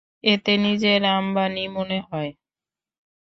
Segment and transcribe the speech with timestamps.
[0.23, 2.31] এতে নিজের আম্বানি মনে হয়।